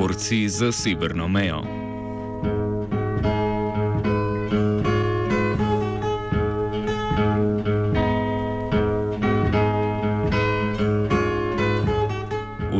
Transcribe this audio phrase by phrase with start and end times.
[0.00, 1.62] Borci za severno mejo.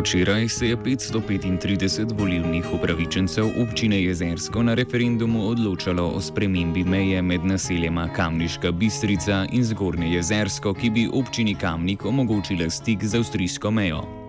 [0.00, 7.44] Včeraj se je 535 volilnih upravičencev občine Jezersko na referendumu odločalo o spremembi meje med
[7.44, 14.25] naseljema Kamniška Bistrica in Zgornje Jezersko, ki bi občini Kamnik omogočila stik z avstrijsko mejo.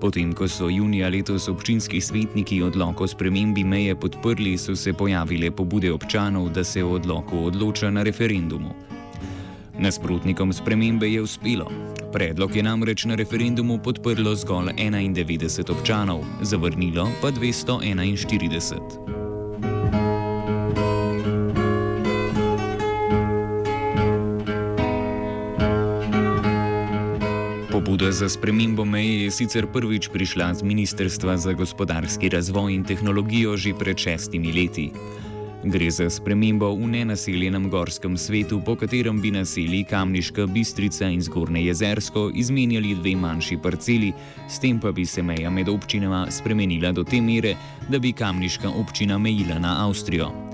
[0.00, 5.50] Potem, ko so junija letos občinski svetniki odloko o spremembi meje podprli, so se pojavile
[5.50, 8.74] pobude občanov, da se o odloku odloča na referendumu.
[9.78, 11.70] Nasprotnikom spremembe je uspelo.
[12.12, 19.25] Predlog je namreč na referendumu podprlo zgolj 91 občanov, zavrnilo pa 241.
[28.06, 33.56] Pobuda za spremembo meje je sicer prvič prišla z Ministrstva za gospodarski razvoj in tehnologijo
[33.58, 34.94] že pred šestimi leti.
[35.66, 41.66] Gre za spremembo v nenaseljenem gorskem svetu, po katerem bi naselji Kamniška Bistrica in Zgornje
[41.66, 44.12] jezersko izmenjali dve manjši parceli,
[44.48, 47.56] s tem pa bi se meja med občinama spremenila do te mere,
[47.90, 50.45] da bi Kamniška občina mejila na Avstrijo.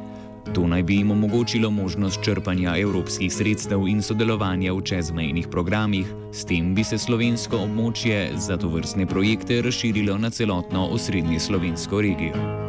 [0.54, 6.44] To naj bi jim omogočilo možnost črpanja evropskih sredstev in sodelovanja v čezmejnih programih, s
[6.44, 12.62] tem bi se slovensko območje za to vrstne projekte razširilo na celotno osrednje slovensko regijo.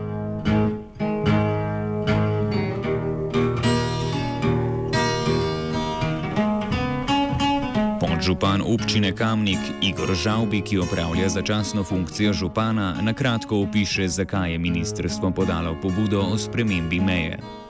[8.24, 14.58] Župan občine Kamnik Igor Žalbi, ki opravlja začasno funkcijo župana, na kratko opiše, zakaj je
[14.58, 17.63] ministrstvo podalo pobudo o spremembi meje.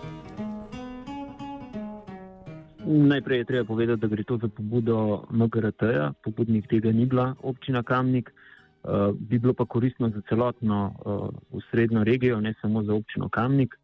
[2.86, 7.84] Najprej je treba povedati, da gre to za pobudo MGRT-ja, pobudnik tega ni bila občina
[7.84, 8.34] Kamnik.
[8.84, 13.76] Uh, bi bilo pa koristno za celotno uh, srednjo regijo, ne samo za občino Kamnik.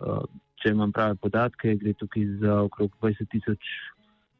[0.00, 0.20] Uh,
[0.62, 3.70] če imam prave podatke, gre tukaj za okrog 20 tisoč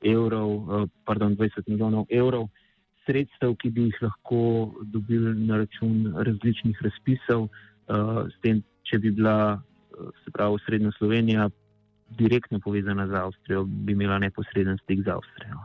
[0.02, 2.48] evrov, eh, pardon, 20 milijonov evrov
[3.06, 4.42] sredstev, ki bi jih lahko
[4.94, 10.92] dobili na račun različnih razpisov, eh, s tem, če bi bila, eh, se pravi, srednja
[10.98, 11.50] Slovenija
[12.18, 15.60] direktno povezana z Avstrijo, bi imela neposreden stik z Avstrijo.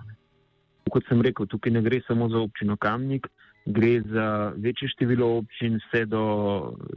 [0.92, 3.28] Kot sem rekel, tukaj ne gre samo za občino Kamnik,
[3.66, 6.24] gre za večje število občin, vse do,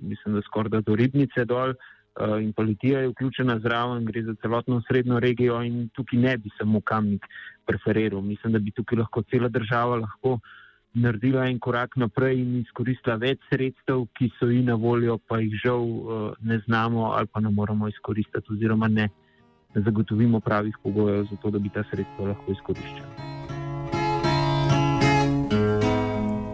[0.03, 1.75] mislim, da skoraj do Ribnice dol.
[2.21, 6.50] Eh, in policija je vključena zraven, gre za celotno srednjo regijo in tukaj ne bi
[6.59, 7.27] samo kamnik
[7.67, 8.21] preferiral.
[8.21, 10.38] Mislim, da bi tukaj lahko cela država lahko
[10.94, 15.55] naredila en korak naprej in izkoristila več sredstev, ki so ji na voljo, pa jih
[15.65, 19.09] žal eh, ne znamo ali pa ne moramo izkoristiti oziroma ne
[19.75, 23.31] zagotovimo pravih pogojev za to, da bi ta sredstva lahko izkoriščala.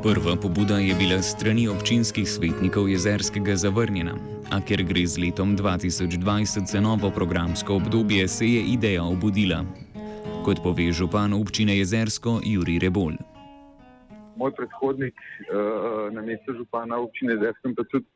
[0.06, 4.14] Prva pobuda je bila strani občinskih svetnikov jezerskega zavrnjena,
[4.54, 9.64] a ker gre z letom 2020 za novo programsko obdobje, se je ideja obudila.
[10.44, 13.18] Kot pove župan občine Jezersko Juri Rebol.
[14.36, 18.06] Moj predhodnik uh, na mestu župana občine Jezersko, pa tudi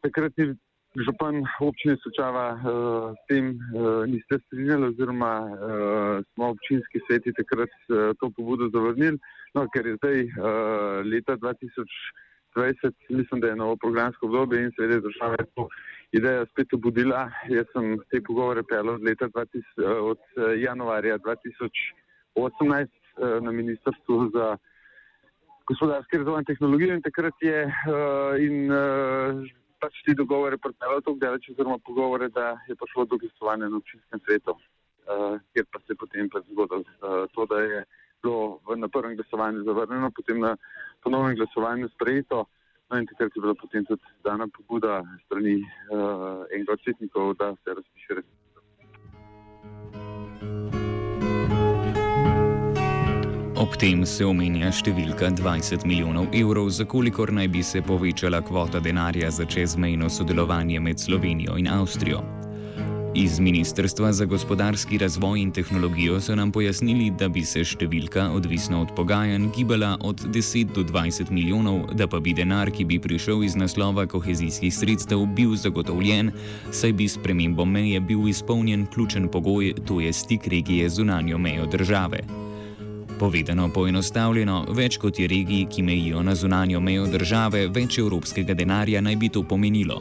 [0.00, 0.54] takratni
[1.04, 2.60] župan občine Sočava, uh,
[3.14, 7.70] s tem uh, niste strinjali, oziroma uh, smo občinski sveti takrat
[8.20, 9.18] to pobudo zavrnili.
[9.54, 10.18] No, ker je zdaj
[11.08, 15.68] leta 2020, mislim, da je novo programsko obdobje in seveda država je to
[16.12, 17.30] idejo spet obudila.
[17.48, 20.20] Jaz sem te pogovore pel od, 2000, od
[20.60, 21.32] januarja 2018
[22.36, 24.56] uh, na Ministrstvu za
[25.68, 27.72] gospodarski razvoj in tehnologijo in takrat je uh,
[28.40, 29.48] in uh,
[29.80, 34.20] pač ti dogovore pripeljal tako daleč, oziroma pogovore, da je prišlo do glasovanja na občinskem
[34.26, 37.84] svetu, uh, kjer pa se je potem pa zgodilo uh, to, da je
[38.22, 40.56] bilo na prvem glasovanju zavrnjeno, potem na
[41.02, 42.46] ponovnem glasovanju sprejeto.
[42.90, 47.54] No in takrat je bila potem tudi dana pobuda strani uh, enega od svetnikov, da
[47.64, 48.28] se razpiše res.
[53.58, 58.78] Ob tem se omenja številka 20 milijonov evrov, za kolikor naj bi se povečala kvota
[58.78, 62.20] denarja za čezmejno sodelovanje med Slovenijo in Avstrijo.
[63.18, 68.84] Iz Ministrstva za gospodarski razvoj in tehnologijo so nam pojasnili, da bi se številka, odvisno
[68.86, 73.42] od pogajanj, gibala od 10 do 20 milijonov, da pa bi denar, ki bi prišel
[73.42, 76.30] iz naslova kohezijskih sredstev, bil zagotovljen,
[76.70, 81.42] saj bi s premembo meje bil izpolnjen ključen pogoj, to je stik regije z unanjo
[81.42, 82.22] mejo države.
[83.18, 89.00] Povedano poenostavljeno, več kot je regij, ki mejijo na zunanjo mejo države, več evropskega denarja
[89.02, 89.96] naj bi to pomenilo.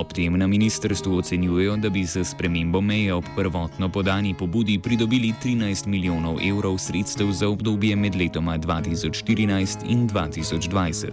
[0.00, 5.34] Ob tem na ministrstvu ocenjujejo, da bi se spremembo meje ob prvotno podani pobudi pridobili
[5.44, 11.12] 13 milijonov evrov sredstev za obdobje med letoma 2014 in 2020.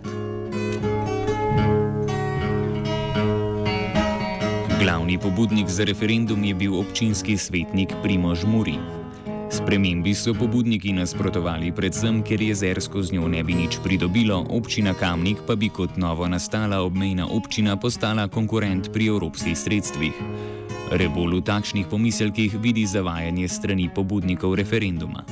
[4.80, 8.99] Glavni pobudnik za referendum je bil občinski svetnik Primož Muri.
[9.50, 15.42] Spremembi so pobudniki nasprotovali predvsem, ker jezersko z njo ne bi nič pridobilo, občina Kamnik
[15.48, 20.14] pa bi kot novo nastala obmejna občina postala konkurent pri evropskih sredstvih.
[20.94, 25.26] Rebol v takšnih pomiselkih vidi zavajanje strani pobudnikov referenduma.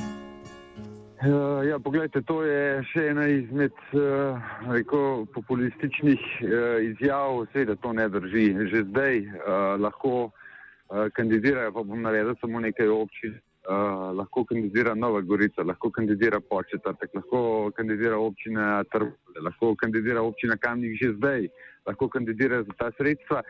[1.18, 7.94] Uh, ja, poglejte, to je še ena izmed uh, rekel, populističnih uh, izjav, seveda to
[7.94, 8.50] ne drži.
[8.66, 9.34] Že zdaj uh,
[9.78, 13.38] lahko uh, kandidirajo, pa bom navedel samo nekaj občin,
[13.68, 20.56] uh, lahko kandidira Nova Gorica, lahko kandidira Početrtek, lahko kandidira občina Trvale, lahko kandidira občina
[20.56, 21.48] Kamnik že zdaj,
[21.86, 23.42] lahko kandidira za ta sredstva.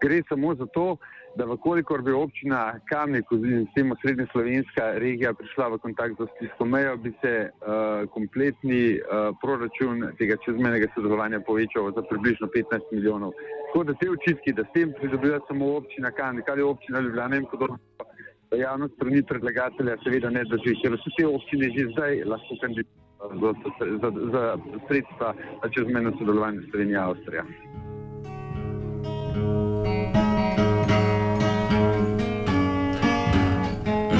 [0.00, 0.96] Gre samo za to,
[1.36, 6.26] da vkolikor bi občina Kamnik oziroma s tem srednja slovenska regija prišla v kontakt z
[6.36, 12.92] stisko mejo, bi se uh, kompletni uh, proračun tega čezmenega sodelovanja povečal za približno 15
[12.92, 13.32] milijonov.
[13.72, 17.46] Tako da te očitki, da s tem pridobiva samo občina Kamnik ali občina Ljubljana in
[17.50, 17.78] podobno
[18.54, 23.04] javno strani predlagatelja seveda ne drži, ker vse te občine že zdaj lahko kandidirajo
[23.42, 23.52] za,
[24.02, 24.42] za, za
[24.88, 25.34] sredstva
[25.74, 27.44] čezmejno sodelovanje Slovenije in Avstrija.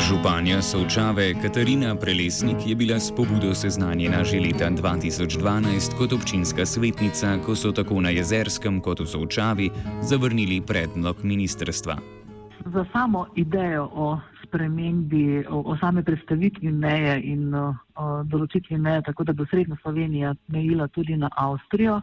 [0.09, 7.39] Županja Sovčave Katarina Prelesnik je bila s pobudo seznanjena že leta 2012 kot občinska svetnica,
[7.47, 9.71] ko so tako na Jezerskem kot v Sovčavi
[10.03, 12.24] zavrnili predlog ministrstva
[12.65, 19.03] za samo idejo o spremembi, o, o same predstavitvi meje in o, o določitvi meje,
[19.09, 22.01] tako da bo Srednja Slovenija mejila tudi na Avstrijo.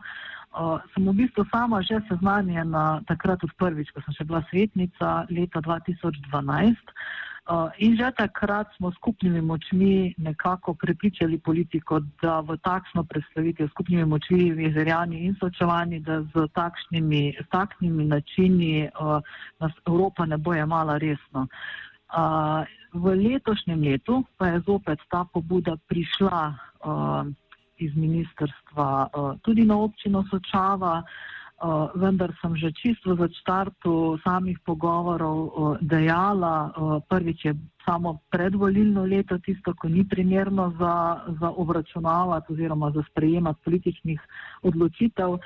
[0.52, 5.25] O, sem v bistvu sama že seznanjena takrat od prvič, ko sem še bila svetnica
[5.31, 6.96] leta 2012.
[7.81, 14.51] In že takrat smo skupnimi močmi nekako prepričali politiko, da v takšno predstavitev skupnimi močmi
[14.53, 18.89] vezerjani in sočevani, da z takšnimi, s takšnimi načini
[19.59, 21.47] nas Evropa ne bo jemala resno.
[22.93, 26.53] V letošnjem letu pa je zopet ta pobuda prišla
[27.77, 29.09] iz ministrstva
[29.41, 31.01] tudi na občino Sočava.
[31.01, 31.40] Uh,
[31.96, 37.54] vendar sem že čisto v začrtu samih pogovorov uh, dejala, uh, prvič je
[37.86, 44.19] samo predvolilno leto tisto, ko ni primerno za, za obračunavati oziroma za sprejemati političnih
[44.62, 45.38] odločitev.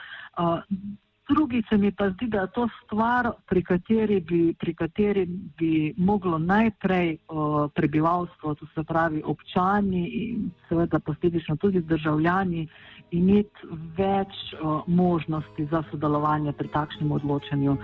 [1.30, 5.26] Drugi se mi pa zdi, da je to stvar, pri kateri bi, pri kateri
[5.58, 12.68] bi moglo najprej uh, prebivalstvo, to se pravi občani in seveda posledično tudi državljani,
[13.12, 17.78] imeti več uh, možnosti za sodelovanje pri takšnem odločanju.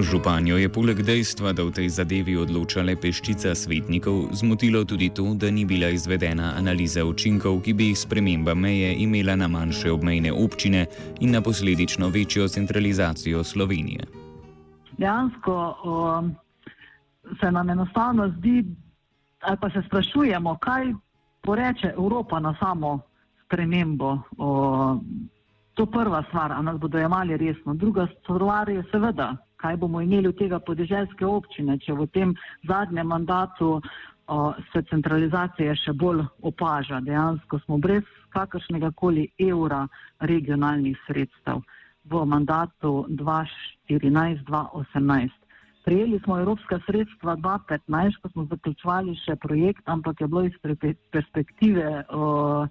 [0.00, 5.34] Županjo je poleg dejstva, da v tej zadevi odloča le peščica svetnikov, zmotilo tudi to,
[5.36, 10.32] da ni bila izvedena analiza učinkov, ki bi jih sprememba meje imela na manjše obmejne
[10.32, 10.86] občine
[11.20, 14.08] in na posledično večjo centralizacijo Slovenije.
[14.96, 16.34] Dejansko um,
[17.40, 18.64] se nam enostavno zdi,
[19.40, 20.94] ali pa se sprašujemo, kaj
[21.42, 23.00] poreče Evropa na samo
[23.44, 24.18] spremembo.
[24.40, 25.28] Um,
[25.74, 27.74] to je prva stvar, ali nas bodo jemali resno.
[27.74, 32.34] Druga stvar je seveda kaj bomo imeli od tega podeželske občine, če v tem
[32.68, 33.80] zadnjem mandatu o,
[34.72, 37.00] se centralizacija še bolj opaža.
[37.06, 38.04] Dejansko smo brez
[38.34, 39.88] kakršnega koli evra
[40.20, 41.56] regionalnih sredstev
[42.10, 45.30] v mandatu 2014-2018.
[45.84, 50.52] Prijeli smo evropska sredstva 2015, ko smo zaključovali še projekt, ampak je bilo iz
[51.10, 52.04] perspektive.
[52.08, 52.66] O,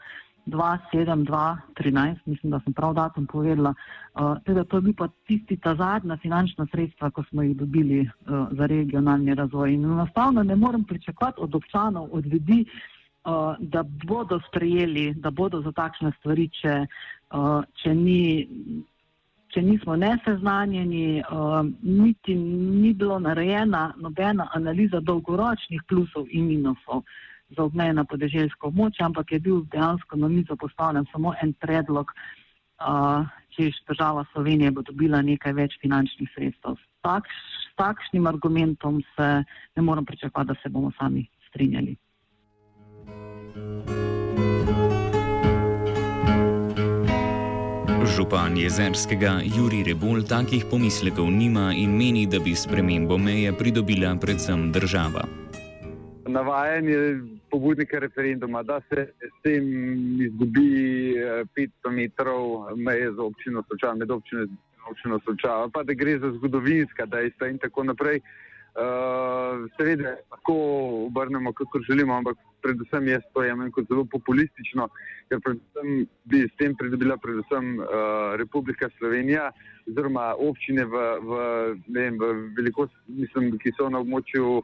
[0.45, 3.74] 2-7-2-13, mislim, da sem prav datum povedala.
[4.13, 8.01] Uh, teda to je bil pa tisti ta zadnja finančna sredstva, ko smo jih dobili
[8.01, 9.74] uh, za regionalni razvoj.
[9.74, 12.65] In enostavno ne morem pričakovati od občanov, od ljudi,
[13.25, 16.86] uh, da bodo sprejeli, da bodo za takšne stvari, če,
[17.33, 18.48] uh, če, ni,
[19.48, 27.03] če nismo neseznanjeni, uh, niti ni bilo narejena nobena analiza dolgoročnih plusov in minusov
[27.55, 33.25] za obmejna podeželjska območja, ampak je bil dejansko na mizo postavljen samo en predlog, uh,
[33.55, 36.77] če država Slovenije bo dobila nekaj več finančnih sredstev.
[36.79, 39.27] S, takš, s takšnim argumentom se
[39.75, 41.98] ne morem pričakovati, da se bomo sami strinjali.
[48.12, 54.72] Župan jezerskega Juri Rebol takih pomislekov nima in meni, da bi spremembo meje pridobila predvsem
[54.75, 55.40] država
[56.28, 56.98] navajanje
[57.50, 59.63] pobudnika referenduma, da se s tem
[60.22, 61.16] izgubi
[61.56, 64.46] 500 eh, metrov meje za občino Sočava, med občino,
[64.90, 68.22] občino Sočava, pa da gre za zgodovinska dejstva in tako naprej.
[68.72, 70.54] Uh, seveda lahko
[71.06, 74.88] obrnemo, kako želimo, ampak predvsem jaz to jemljem kot zelo populistično,
[75.28, 75.42] ker
[76.32, 77.90] bi s tem pridobila predvsem uh,
[78.40, 79.50] Republika Slovenija
[79.90, 81.42] oziroma občine v, v,
[81.92, 84.63] vem, v velikosti, mislim, ki so na območju uh,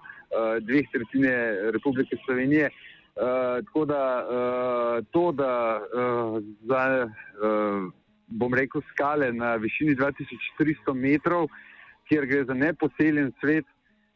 [0.64, 1.36] dveh tretjine
[1.76, 2.72] Republike Slovenije.
[2.72, 6.38] Uh, tako da uh, to, da uh,
[6.70, 6.84] za,
[7.44, 7.88] uh,
[8.28, 11.50] bom rekel, skale na višini 2300 metrov,
[12.08, 13.68] kjer gre za neposeljen svet,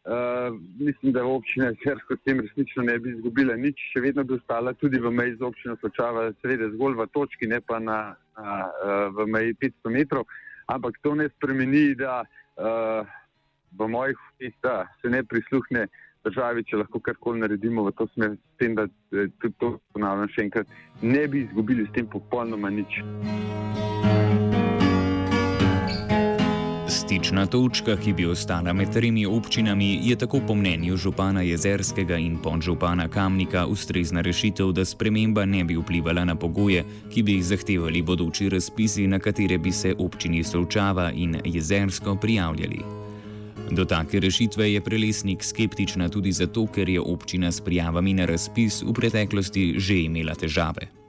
[0.02, 4.34] Uh, mislim, da občina Cersko s tem resnično ne bi izgubila nič, še vedno bi
[4.34, 8.00] ostala tudi v meji z občino Sočava, seveda zgolj v točki, ne pa na,
[8.34, 10.26] na, uh, v meji 500 metrov,
[10.74, 13.06] ampak to ne spremeni, da uh,
[13.78, 14.18] v mojih
[14.66, 15.86] da se ne prisluhne
[16.26, 20.48] državi, če lahko karkoli naredimo v to smer, s tem, da tudi to ponavljam še
[20.50, 23.02] enkrat, ne bi izgubili s tem popolnoma nič.
[27.32, 32.36] Stična točka, ki bi ostala med tremi občinami, je tako po mnenju župana Jezerskega in
[32.44, 36.84] podžupana Kamnika ustrezna rešitev, da sprememba ne bi vplivala na pogoje,
[37.14, 42.84] ki bi jih zahtevali bodoči razpisi, na katere bi se občini Solčava in Jezersko prijavljali.
[43.72, 48.84] Do take rešitve je prelesnik skeptična tudi zato, ker je občina s prijavami na razpis
[48.84, 51.01] v preteklosti že imela težave.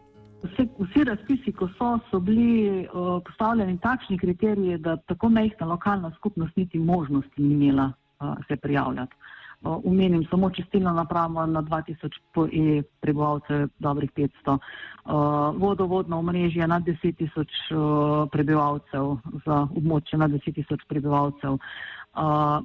[0.43, 6.11] Vse, vsi razpisi, ko so, so bili uh, postavljeni takšni kriteriji, da tako mehna lokalna
[6.17, 9.15] skupnost niti možnosti ni imela uh, se prijavljati.
[9.63, 16.81] Uh, umenim samo čistilno napravo na 2000 e prebivalcev, dobrih 500, uh, vodovodno omrežje na
[16.81, 21.53] 10 tisoč uh, prebivalcev, za območje na 10 tisoč prebivalcev.
[21.53, 22.65] Uh,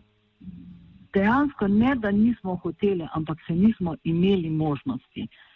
[1.14, 5.28] dejansko ne, da nismo hoteli, ampak se nismo imeli možnosti.
[5.30, 5.47] Uh,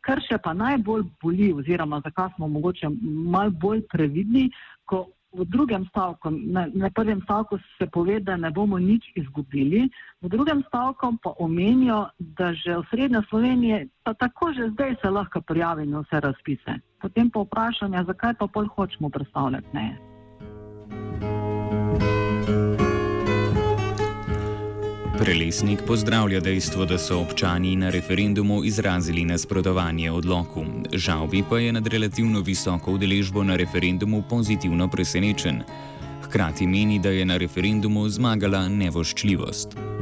[0.00, 4.48] kar še pa najbolj boli, oziroma zakaj smo mogoče malo bolj previdni,
[4.84, 9.88] ko v drugem stavku, na, na prvem stavku se pove, da ne bomo nič izgubili,
[10.22, 12.06] v drugem stavku pa omenijo,
[12.38, 16.78] da že v Srednje Slovenije pa tako že zdaj se lahko prijavi na vse razpise.
[17.02, 20.13] Potem pa vprašanje, zakaj pa pol hočemo predstavljati ne.
[25.18, 30.64] Prelesnik pozdravlja dejstvo, da so občani na referendumu izrazili nasprotovanje odloku.
[30.92, 35.62] Žal bi pa je nad relativno visoko udeležbo na referendumu pozitivno presenečen.
[36.24, 39.93] Hkrati meni, da je na referendumu zmagala nevoščljivost.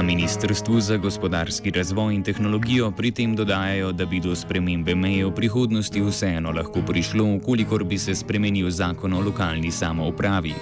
[0.00, 5.26] Na Ministrstvu za gospodarski razvoj in tehnologijo pri tem dodajajo, da bi do spremembe meje
[5.26, 10.54] v prihodnosti vseeno lahko prišlo, ukolikor bi se spremenil zakon o lokalni samoupravi.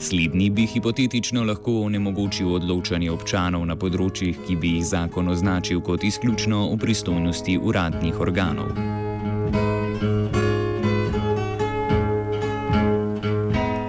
[0.00, 6.04] Slednji bi hipotetično lahko onemogočil odločanje občanov na področjih, ki bi jih zakon označil kot
[6.04, 8.72] izključno v pristojnosti uradnih organov.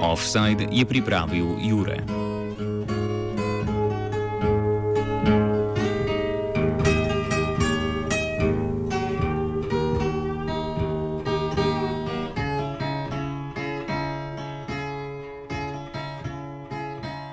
[0.03, 2.18] Offside je pripravil Jure.